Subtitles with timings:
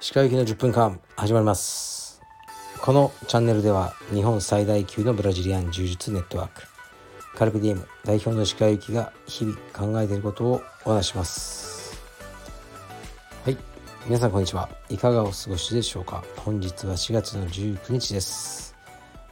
[0.00, 2.22] 歯科行きの10分間始まります。
[2.80, 6.62] このチャンネルでは日本最大級のブラジリアン柔術ネットワーク
[7.34, 12.00] カルピディエム代表の歯科行きが日々考えていることをお話します。
[13.44, 13.58] はい。
[14.06, 14.70] 皆さんこんにちは。
[14.88, 16.24] いかがお過ごしでしょうか。
[16.38, 18.74] 本日は4月の19日です。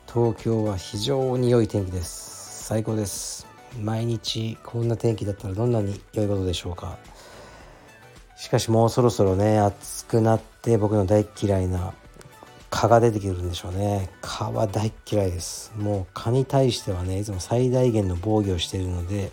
[0.06, 2.66] 東京は非常に良い天気です。
[2.66, 3.53] 最高です。
[3.80, 6.98] 毎日こんな天気だったらどんなに良いことでしょうか。
[8.36, 11.94] しかしもうそろそろね暑くなって僕の大嫌いな
[12.70, 14.10] 蚊が出てくるんでしょうね。
[14.20, 15.72] 蚊は大嫌いです。
[15.76, 19.30] もう蚊に対してはねいつも最大限の防御をしているので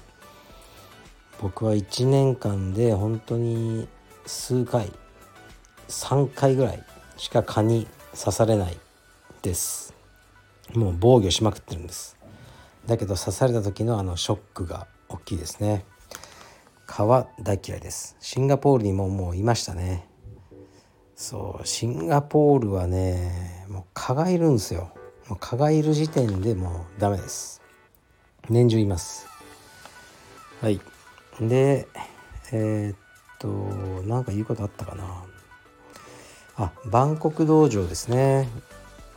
[1.42, 3.88] 僕は1年間で本当に
[4.26, 4.92] 数回
[5.88, 6.84] 3回ぐらい
[7.18, 7.88] しか蚊に
[8.18, 8.78] 刺されない
[9.42, 9.94] です。
[10.74, 12.16] もう防御しまくってるんです。
[12.86, 15.86] だけど刺された時のあのショックが大きいですね。
[16.88, 18.18] 蚊は大嫌いです。
[18.20, 20.08] シンガポールにももういましたね。
[21.16, 24.92] そうシンガポールはねもう蚊がいるんですよ。
[25.30, 27.62] もう蚊がいる時点でもうダメです。
[28.50, 29.28] 年中います。
[30.62, 30.82] はい。
[31.40, 31.88] で
[32.52, 32.98] えー、っ
[33.40, 33.48] と
[34.08, 35.24] 何か言うことあったかな。
[36.58, 38.50] あバンコク道場ですね。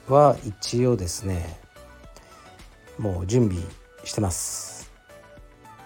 [0.09, 1.59] は一応ですね
[2.99, 3.63] もう準備
[4.05, 4.91] してます。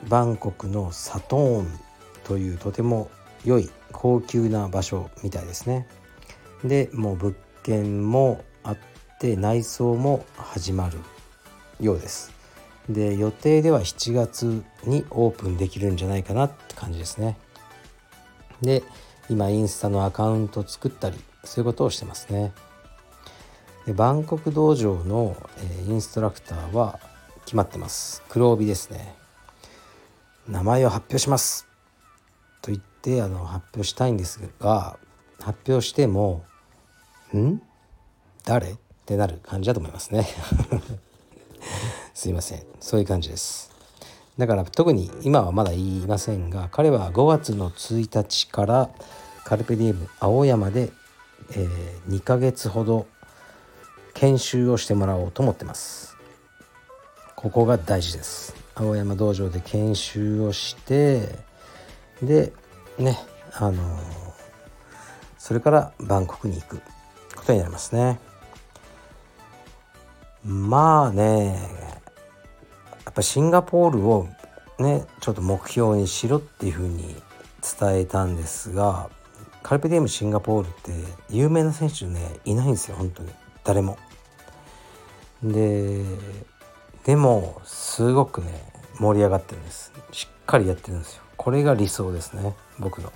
[0.08, 1.80] バンコクのサトーン
[2.24, 3.10] というとても
[3.44, 5.88] 良い高級な場所みたいですね。
[6.64, 8.78] でもう物件もあっ
[9.18, 10.98] て内装も始まる
[11.80, 12.32] ようです。
[12.88, 17.36] で予定では7月にオープンできるんじゃないかなって感じですね。
[18.62, 18.82] で
[19.28, 22.52] 今インスタのアカウント作ったりそういうことをしてますね。
[23.92, 25.36] バンコク道場の、
[25.86, 27.00] え、インストラクターは
[27.44, 28.22] 決まってます。
[28.28, 29.14] 黒帯ですね。
[30.48, 31.66] 名前を発表します。
[32.62, 34.98] と言ってあの発表したいんですが
[35.40, 36.44] 発表しても
[37.36, 37.60] 「ん？
[38.44, 40.26] 誰?」ってなる感じだと思いますね。
[42.12, 42.62] すいません。
[42.80, 43.70] そういう感じです。
[44.38, 48.90] だから特に今はまだ言いませんが彼は5月の1日から
[49.44, 50.90] カルペディエム青山で、
[51.52, 53.06] えー、2ヶ月ほど
[54.18, 56.16] 研修をしてもらおうと思ってます。
[57.36, 58.52] ここが大事です。
[58.74, 61.28] 青山道場で研修をして
[62.20, 62.52] で
[62.98, 63.16] ね
[63.52, 63.80] あの
[65.38, 66.80] それからバンコクに行く
[67.36, 68.18] ことになりますね。
[70.44, 71.56] まあね
[73.04, 74.26] やっぱシンガポールを
[74.80, 77.14] ねちょっと目標にしろっていうふうに
[77.78, 79.10] 伝えたんですが
[79.62, 80.92] カルペディエムシンガポールって
[81.30, 83.30] 有名な選手ねいないんですよ本当に。
[83.68, 83.98] 誰も。
[85.42, 86.02] で
[87.04, 88.46] でもすごくね
[88.98, 89.92] 盛り上がってるんです。
[90.10, 91.22] しっかりやってるんですよ。
[91.36, 93.12] これが理想ですね僕の、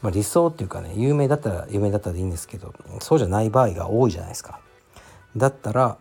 [0.00, 4.60] まあ、理想っていうかね有名だったら有名だったらいいんですけどそうじゃない場合が多いじゃないですか。
[5.36, 5.98] だったら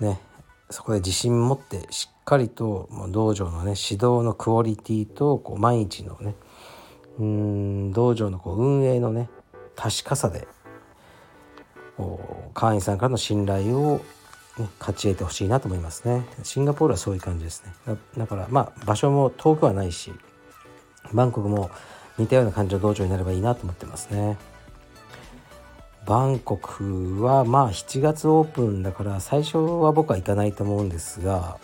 [0.00, 0.20] ね
[0.68, 6.34] そこで自信持ってしっかりと道場のね指導のクオリティとこう毎日のね
[7.20, 9.30] うん道場のこう運営のね
[9.76, 10.48] 確かさで
[12.54, 14.00] 会員さんからの信頼を
[14.58, 16.26] ね、勝ち得てほしいなと思いますね。
[16.42, 17.96] シンガポールはそういう感じですね。
[18.16, 20.12] だからまあ場所も遠くはないし
[21.12, 21.70] バンコクも
[22.18, 24.36] 似たような感じの道場になればいいなと思ってますね。
[26.06, 31.58] バンコクはまあ7月オープンだから最初は僕は行かないと思うんですが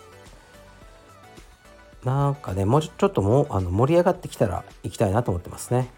[2.05, 5.91] なんかねもうちょっともあの盛り上がってきたら行きたいなと思ってますね。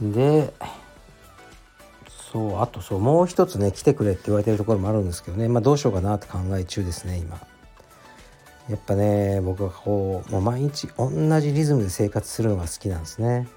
[0.00, 0.12] うん。
[0.12, 0.52] で
[2.32, 5.48] そうあとそうもう一つね来てくれって言われてるところもあるんですけどね。
[5.48, 7.40] まあどうしようかなって考え中ですね今。
[8.68, 13.48] やっぱね僕はこうもう毎日同じリズムで生活するのが好きなんですね。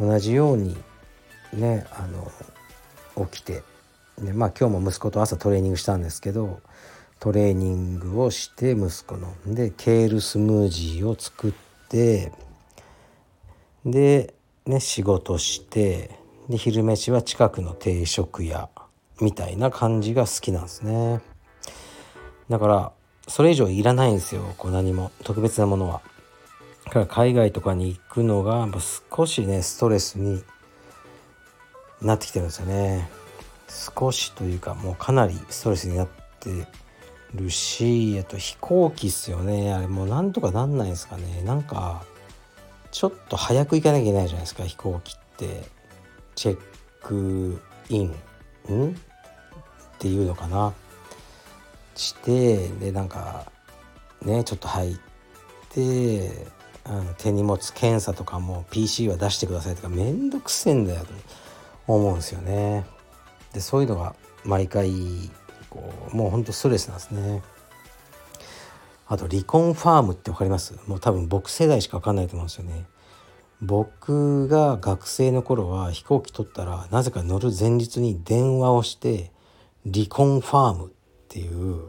[0.00, 0.76] 同じように
[1.52, 3.62] ねあの起きて。
[4.18, 6.60] でまあ今日も息子と朝トレーニングしたんですけど
[7.18, 9.34] トレーニングをして息子の。
[9.46, 11.52] でケールスムージーを作っ
[11.88, 12.32] て
[13.84, 14.34] で
[14.64, 18.68] ね仕事してで昼飯は近くの定食屋
[19.20, 21.20] みたいな感じが好きなんですね。
[22.48, 22.92] だから
[23.28, 26.00] それ以上いらないんですよこう何も特別なものは。
[26.86, 28.68] だから海外とかに行くのが
[29.10, 30.42] 少しねストレスに
[32.02, 33.08] なってきてるんですよね。
[33.68, 36.08] 少しというかもうかなりストレスになっ
[36.40, 36.66] て
[37.34, 39.72] るしあと飛行機っすよね。
[39.72, 41.42] あれもうなんとかなんないですかね。
[41.44, 42.04] なんか
[42.90, 45.81] ちょっと早く行かなきゃいけないじゃないですか飛行機って。
[46.34, 46.58] チェッ
[47.02, 48.06] クイン？
[48.08, 48.12] ん？
[48.90, 48.94] っ
[49.98, 50.72] ていうのかな？
[51.94, 53.50] してでなんか
[54.22, 54.96] ねちょっと入っ
[55.70, 56.46] て
[56.84, 61.12] あの手荷物検査とかも PC は出してくださいとかめんどくせえんだよと
[61.86, 62.86] 思うんですよね。
[63.52, 64.14] でそういうのが
[64.44, 65.30] 毎回
[65.68, 67.42] こうもうほんとストレスなんですね。
[69.06, 70.74] あと離婚ファームって分かります？
[70.86, 72.86] もう多分僕世代しか分かんないと思うんですよね。
[73.64, 79.30] 僕が学生の頃は飛行機取ったらなぜか乗る前日に電話をして
[79.84, 80.90] 離婚ファームっ
[81.28, 81.84] ていう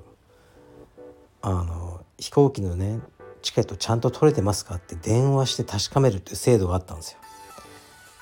[1.42, 3.00] あの飛行機のね
[3.42, 7.18] チケットちゃんと取れてますかって電話して確かめるっていう制度があったんですよ。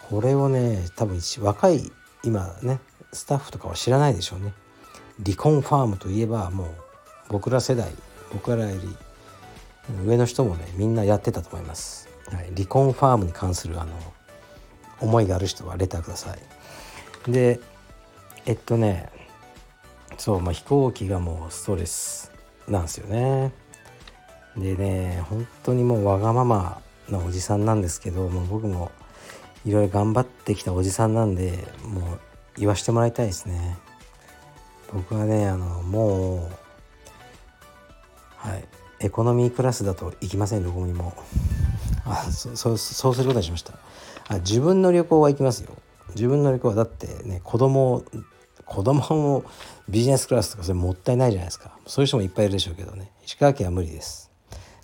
[0.09, 1.91] これをね多分若い
[2.23, 2.79] 今ね
[3.11, 4.53] スタッフとかは知らないでしょうね。
[5.23, 6.67] 離婚ファームといえばもう
[7.27, 7.91] 僕ら世代
[8.31, 8.95] 僕らより
[10.05, 12.10] 上の人もねみんなやってたと思います。
[12.27, 13.91] はい、離婚ファームに関するあの
[14.99, 17.31] 思いがある人はレターください。
[17.31, 17.59] で
[18.45, 19.09] えっとね
[20.17, 22.31] そうまあ飛行機がもうストレス
[22.67, 23.51] なんですよね。
[24.57, 28.91] でね本当にもうわがままなおじさんなんですけどもう僕も
[29.65, 32.19] いろいろ頑張ってきたおじさんなんでもう
[32.57, 33.77] 言わしてもらいたいですね
[34.91, 36.39] 僕はねあのもう
[38.35, 38.65] はい
[38.99, 41.13] エコノミークラスだと行きませんどこにも
[42.11, 43.73] あそ そそうすることにしました。
[44.27, 45.71] あ自分の旅行は行きますよ。
[46.15, 48.03] 自分の旅行はだってね子供
[48.65, 49.43] 子供も
[49.89, 51.71] ビジネスクラスとかそれもったいないじゃないですか。
[51.85, 53.11] そういう人もいっぱいいるでしょうけどね。
[53.25, 54.31] 石川県は無理です。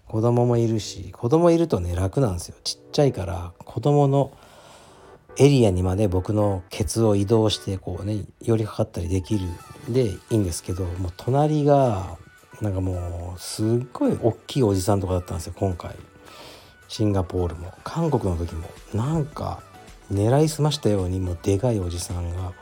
[0.06, 2.56] 子供もいるし子供いるとね楽なんですよ。
[2.64, 4.32] ちっちゃいから子供の
[5.38, 9.48] エリアにまで僕のケツを移動してこうね寄りかかったりできる。
[9.90, 12.18] でいいんですけどもう隣が
[12.62, 15.96] なんかもうすっごい大きいおじさんとかだったんですよ今回。
[16.88, 19.62] シンガポールも韓国の時もなんか
[20.12, 22.54] 狙いすましたようにもうでかいおじさんが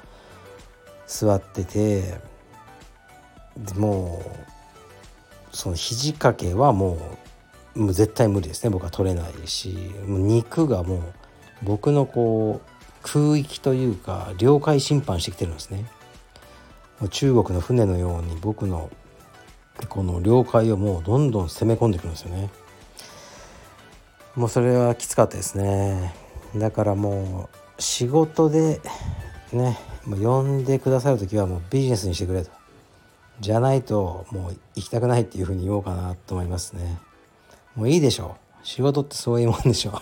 [1.06, 2.20] 座ってて
[3.76, 4.22] も
[5.54, 6.98] うその肘掛けはも
[7.76, 8.70] うもう絶対無理ですね。
[8.70, 9.78] 僕は取れないし
[10.08, 11.02] もう肉がもう
[11.62, 12.70] 僕のこう
[13.04, 15.86] 空域というか領海侵犯してきてるんですね。
[17.10, 18.90] 中国の船のように僕の
[19.90, 22.50] この領海をもうどんどん攻め込んでくるんですよね。
[24.36, 26.14] もうそれはきつかったですね。
[26.56, 28.82] だからもう仕事で
[29.54, 32.52] ねもう呼んでくださる時はもうビジネスにしてくれと。
[33.40, 37.00] じゃないともう行きたくないっていうふうに言おうかなと思いますね。
[37.76, 38.66] もういいでしょう。
[38.68, 39.94] 仕事ってそういうもんでしょう。
[39.94, 40.00] も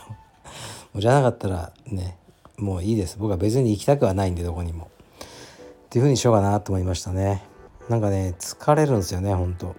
[0.96, 2.18] うじゃなかったらね
[2.58, 3.18] もういいです。
[3.20, 4.90] 僕は別に行きたくはないんでどこにも。
[5.86, 7.44] っていうふうにしようかなと思いましたね。
[7.90, 9.76] なんかね疲れるんですよねほんと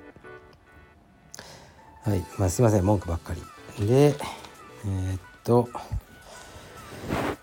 [2.05, 2.25] はい。
[2.39, 2.85] まあすいません。
[2.85, 3.87] 文句ばっかり。
[3.87, 4.15] で
[4.87, 5.69] えー、っと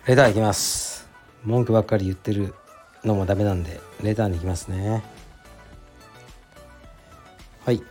[0.05, 1.09] レターいきます。
[1.43, 2.53] 文句ばっかり言ってる
[3.03, 5.03] のもダメなんでレターに行きますね。
[7.65, 7.81] はい。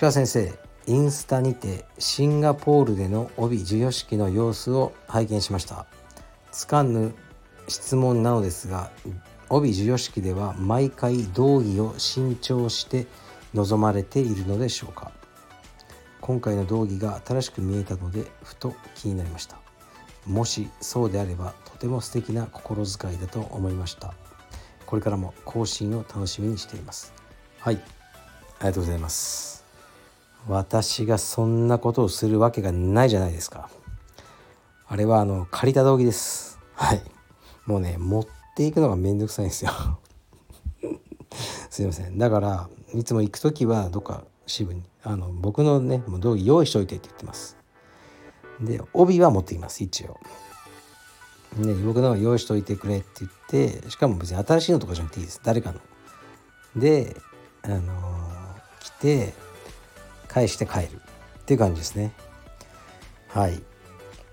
[0.00, 0.52] 鹿先生
[0.86, 5.86] インスタにてシンガポールでの帯授与式の様子を拝見しました。
[6.52, 7.14] つかぬ
[7.68, 8.90] 質問なのですが
[9.50, 13.06] 帯授与式では毎回道着を新調して
[13.54, 15.10] 臨まれているのでしょうか。
[16.28, 19.56] 今回の道着が新しく見えたのでふと気になりました。
[20.26, 24.12] もしそうであればとても素敵な心遣いだと思いました。
[24.84, 27.14] これからも更新を楽しみにしています。
[27.60, 27.76] はい。
[27.76, 29.64] ありがとうございます。
[30.46, 33.70] 私がそんなことをするわけがないじゃないですか。
[34.86, 36.58] あれはあの借りた道着です。
[36.74, 37.00] はい。
[37.64, 39.72] もうね持っていくのがめんどくさいんですよ。
[41.70, 42.18] すいません。
[42.18, 47.56] だからいつも行く時はどっか支部にあの僕のねもう道着用意しといてって言ってます。
[48.60, 50.20] で帯は持ってきます一応。
[51.56, 55.40] ね僕の用意しといてくれって言ってしかも別に新しいのとかじゃなくていいです。
[55.42, 55.80] 誰かの。
[56.76, 57.16] で
[57.62, 57.80] あの、
[58.80, 59.32] 来て
[60.28, 61.00] 返して帰る。
[61.40, 62.12] っていう感じですね。
[63.28, 63.62] はい。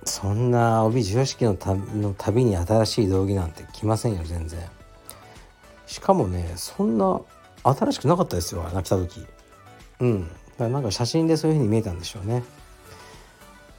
[0.03, 4.59] そんな帯授与式のたの旅に新しい道着なんて来ませんよ全然。
[5.87, 7.21] しかもねそんな
[7.63, 9.25] 新しくなかったですよあれ来た時。
[10.01, 10.29] うん。
[10.57, 12.43] だからなんか写真でそういう風に見えたんでしょうね。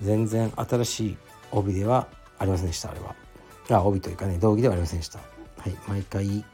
[0.03, 1.17] 全然新しい
[1.51, 2.07] 帯では
[2.39, 3.15] ありませんでしたあれは。
[3.71, 5.19] あ帯というかね道着ではありませんでした。
[5.19, 6.45] はい毎回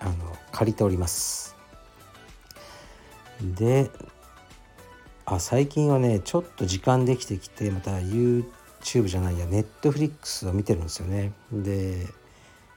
[0.00, 0.14] あの
[0.52, 1.56] 借りております。
[3.40, 3.90] で
[5.24, 11.32] あ最近はねちょっと時間できてきてまた YouTube じゃないや Netflix を見てるんですよね。
[11.52, 12.06] で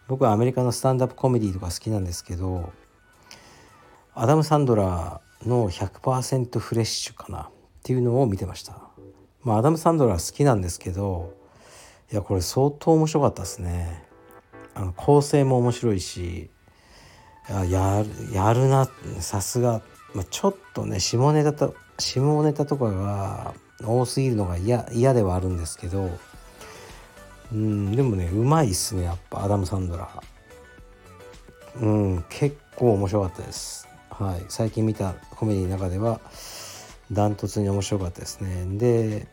[0.07, 2.71] 僕はアメリカのスタンダップコメディとか好きなんですけど
[4.13, 7.49] アダム・サンドラーの100%フレッシュかなっ
[7.83, 8.77] ていうのを見てました。
[9.43, 11.33] まあアダム・サンドラー好きなんですけど
[12.11, 14.03] いやこれ相当面白かったですね。
[14.75, 16.49] あの構成も面白いし
[17.49, 19.81] ややるなさすが、
[20.13, 23.53] まあ、ちょっとね下ネタと下ネタとかが
[23.85, 26.09] 多すぎるのが嫌ではあるんですけど
[27.51, 30.09] うんでもねうまいっすねやっぱアダム・サンドラ
[31.81, 33.92] うん結構面白かったです。
[34.19, 34.45] はい。
[34.47, 36.21] 最近見たコメディの中では
[37.11, 38.65] ダントツに面白かったですね。
[38.77, 39.27] で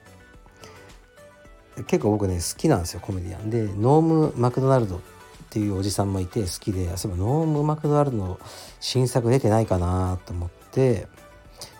[1.86, 5.00] 結構僕ね好きなんですよコメディアンでノーム・マクドナルドっ
[5.50, 8.40] ていうおじさんもいて好きでそういえばノーム・マクドナルドの
[8.80, 11.08] 新作出てないかなと思って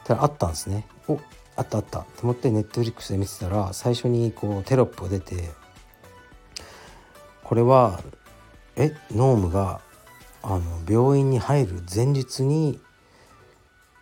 [0.04, 0.86] たらあったんですね。
[1.08, 1.18] お
[1.56, 2.00] あったあった。
[2.00, 5.50] と思ってネットフリックスで見てたら最初にこうテロップが出て
[7.42, 8.00] これは
[8.76, 9.80] えノームが
[10.42, 12.80] あの病院に入る前日に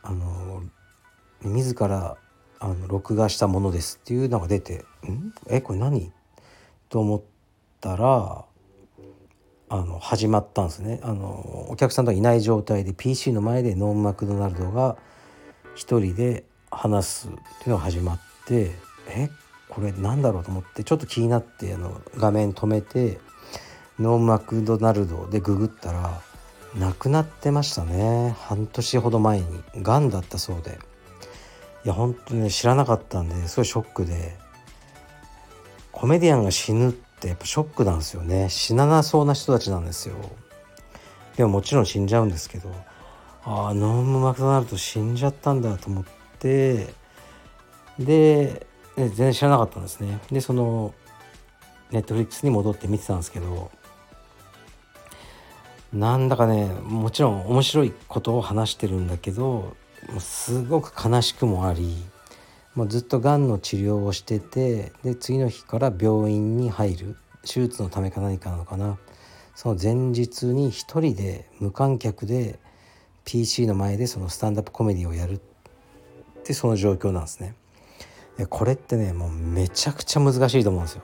[0.09, 0.62] あの
[1.43, 2.17] 自ら
[2.61, 5.35] あの録画したものですっていうのが出て「ん？
[5.49, 6.11] えこれ何?」
[6.88, 7.23] と思っ
[7.81, 8.45] たら
[9.69, 14.97] あの始まったんですねあのお客さんといない状態で PC の前でノー・マクドナルドが
[15.75, 18.73] 一人で話すっていうのが始まって
[19.09, 19.29] え
[19.69, 23.21] これなんだろうと思ってちょっと気になってあの画面止めて
[23.99, 26.23] ノー・マクドナルドでググったら
[26.76, 28.37] 亡くなってましたね。
[28.40, 29.46] 半年ほど前に。
[29.82, 30.78] がんだったそうで。
[31.84, 34.37] いや本当にね知らなかったんですごいショックで。
[35.92, 38.48] コメディアンが死ぬってやっぱショックなんですよね。
[38.50, 40.14] 死ななそうな人たちなんですよ。
[41.37, 42.70] でももちろん死んじゃうんですけど
[43.44, 46.04] ああノーム・マクドナルド死んじゃったんだと思っ
[46.38, 46.92] て。
[47.98, 50.20] で全然知らなかったんですね。
[50.30, 50.94] でその
[51.90, 53.70] ネットフリックスに戻って見てたんですけど
[55.92, 59.76] なんだかねもちろん面白いことを話してるんだけど
[60.11, 61.97] もうすごく悲しくもあり
[62.75, 68.99] もうずっとがんの治療をしててで次の日から病院に入る手術のためか何かなのかな
[69.54, 72.59] その前日に一人で無観客で
[73.25, 75.40] PC の前でそのスタンダップコメディをやるっ
[76.45, 77.54] てその状況なんですね。
[78.50, 81.02] これってねもうめちゃくちゃ難しいと思うんですよ。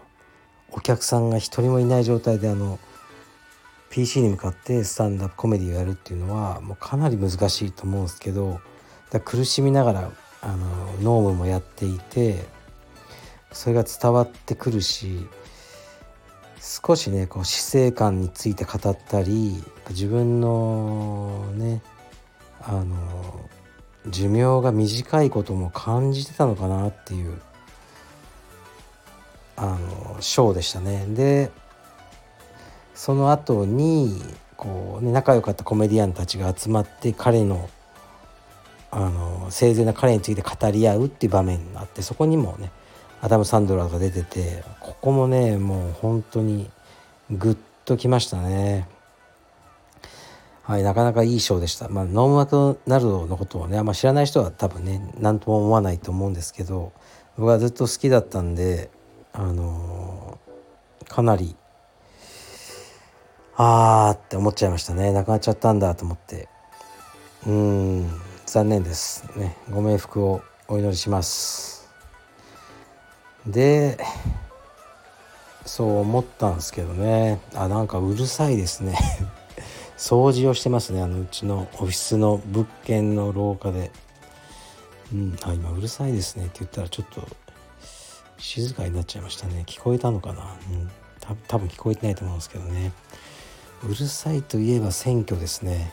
[0.71, 2.79] お客さんが一人もいない状態であの
[3.95, 8.61] PC に向かってスタンダップコメディをやるっていうのはもうかなり難しいと思うんですけど
[9.13, 10.11] だ苦しみながら
[10.41, 10.67] あの
[11.01, 12.45] ノームもやっていて
[13.53, 15.29] それが伝わってくるし
[16.61, 21.81] 少しねこう死生観について語ったり自分のね
[22.63, 23.49] あの
[24.09, 27.41] 寿命が短いことも感じてたのかなっていう
[29.55, 31.07] あのショーでしたね。
[31.11, 31.53] で
[32.95, 34.23] その後に
[34.57, 37.69] こう、ね、仲良かったコメディアンたちが集まって彼の
[38.91, 42.71] あの生前の彼について語り合うっていう場面があってそこにもね
[43.21, 46.71] アダム・サンドラーが出ててここもねもう本当に
[47.31, 48.89] グッときましたね。
[50.63, 51.91] はい、なかなかいいショーでした。
[51.91, 56.93] まあ、ノー・マクドナルドのことをね、あんま知らない人は多分ね、何とも思わないと思うんですけど、
[57.37, 58.89] 僕はずっと好きだったんで、
[59.35, 61.55] あのー、かなり
[63.57, 65.13] あーって思っちゃいましたね。
[65.13, 66.49] なくなっちゃったんだと思って。
[67.47, 68.11] うん
[68.47, 69.57] 残念ですね。
[69.71, 71.89] ご冥福をお祈りします。
[73.47, 73.99] で
[75.65, 77.41] そう思ったんですけどね。
[77.55, 78.99] あなんかうるさいですね。
[79.97, 81.01] 掃除をしてますね。
[81.03, 83.93] あのうちのオフィスの物件の廊下で。
[85.13, 86.47] うんあ今うるさいですね。
[86.47, 87.23] って言ったらちょっと
[88.37, 89.63] 静かになっちゃいましたね。
[89.67, 90.57] 聞こえたのかな？
[90.71, 90.91] うん
[91.47, 92.93] 多分聞こえてないと思うんですけどね。
[93.87, 95.93] うるさいといえば選挙ですね。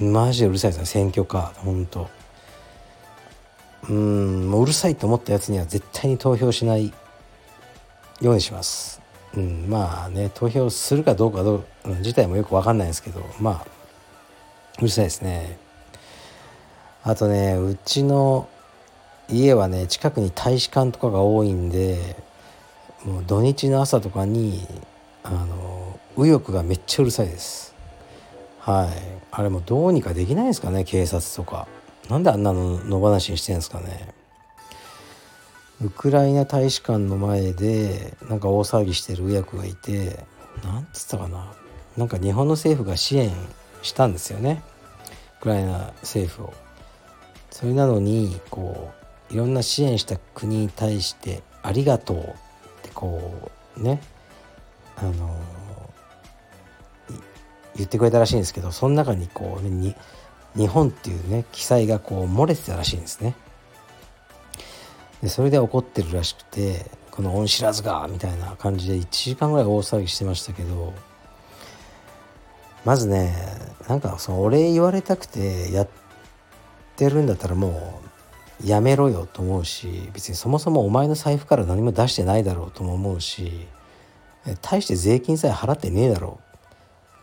[0.00, 2.08] マジでうるさいですね選挙か本当。
[3.88, 6.92] うんもううるさいと思ったやつには絶対に投票しない
[8.20, 9.00] ようにします。
[9.36, 13.66] うんまあね投票するかどうかどう、自体もよく分かんないですけどまあ
[14.78, 15.58] うるさいですね。
[17.02, 18.48] あとねうちの
[19.28, 22.16] 家はね近くに大使館とかが多いんで
[23.04, 24.66] もう土日の朝とかに
[25.22, 25.63] あの
[26.16, 27.74] 右翼がめっちゃうるさいです。
[28.60, 28.88] はい。
[29.30, 31.66] あれもどうにかできないですかね警察とか。
[32.08, 34.14] なんであんなの野放しにしてんですかね。
[35.82, 40.24] ウクライナ大使館の前でなんか大騒ぎしてる右翼がいて
[40.62, 41.52] なんつったかな。
[41.96, 43.32] なんか日本の政府が支援
[43.82, 44.62] したんですよね。
[45.40, 46.54] ウクライナ政府を。
[47.50, 48.92] それなのにこ
[49.30, 52.24] ういろんな支援した国に対して「ありがとう」っ
[52.82, 54.00] てこうね。
[54.96, 55.36] あの
[57.76, 59.96] 言ってくれたらしいんですけどその中にこう、ね、
[60.56, 63.34] 日本っていうね記載がこう漏れてたらしいんですね。
[65.22, 70.92] でそれで怒ってるらしくてこの恩知らずがみたいな感じで1時間ぐらい大騒ぎしてましたけど
[72.84, 73.34] まずね
[73.88, 75.88] なんかそのお礼言われたくてやっ
[76.96, 78.02] てるんだったらも
[78.62, 83.66] うやめろよと思うし別にそもそもお前の財布から何も出してないだろうとも思うし
[84.60, 86.43] 大して税金さえ払ってねえだろう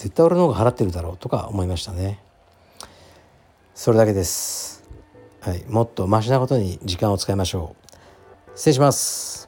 [0.01, 2.19] 絶対俺の方が払ってるだろうとか思いましたね。
[3.75, 4.83] それだけです。
[5.41, 5.63] はい。
[5.67, 7.75] もっとマシなことに時間を使いましょ
[8.55, 8.57] う。
[8.57, 9.47] 失礼します。